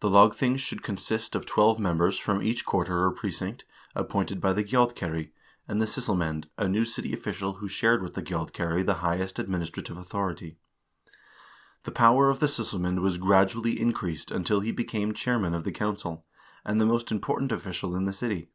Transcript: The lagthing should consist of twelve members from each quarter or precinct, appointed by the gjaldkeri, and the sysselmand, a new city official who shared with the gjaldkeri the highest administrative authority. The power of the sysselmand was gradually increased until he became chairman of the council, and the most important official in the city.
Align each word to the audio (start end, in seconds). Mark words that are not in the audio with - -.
The 0.00 0.10
lagthing 0.10 0.58
should 0.58 0.82
consist 0.82 1.34
of 1.34 1.46
twelve 1.46 1.78
members 1.80 2.18
from 2.18 2.42
each 2.42 2.66
quarter 2.66 3.04
or 3.04 3.10
precinct, 3.10 3.64
appointed 3.94 4.38
by 4.38 4.52
the 4.52 4.62
gjaldkeri, 4.62 5.30
and 5.66 5.80
the 5.80 5.86
sysselmand, 5.86 6.50
a 6.58 6.68
new 6.68 6.84
city 6.84 7.14
official 7.14 7.54
who 7.54 7.66
shared 7.66 8.02
with 8.02 8.12
the 8.12 8.22
gjaldkeri 8.22 8.84
the 8.84 8.96
highest 9.00 9.38
administrative 9.38 9.96
authority. 9.96 10.58
The 11.84 11.90
power 11.90 12.28
of 12.28 12.40
the 12.40 12.48
sysselmand 12.48 13.00
was 13.00 13.16
gradually 13.16 13.80
increased 13.80 14.30
until 14.30 14.60
he 14.60 14.72
became 14.72 15.14
chairman 15.14 15.54
of 15.54 15.64
the 15.64 15.72
council, 15.72 16.26
and 16.62 16.78
the 16.78 16.84
most 16.84 17.10
important 17.10 17.50
official 17.50 17.96
in 17.96 18.04
the 18.04 18.12
city. 18.12 18.50